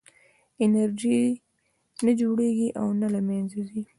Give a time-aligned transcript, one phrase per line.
[0.63, 1.21] انرژي
[2.05, 3.81] نه جوړېږي او نه له منځه ځي.